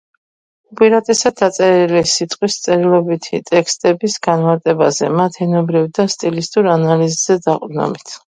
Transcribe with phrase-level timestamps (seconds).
[0.75, 8.17] უპირატესად დაწერილი სიტყვის, წერილობითი ტექსტების განმარტებაზე, მათ ენობრივ და სტილისტურ ანალიზზე დაყრდნობით.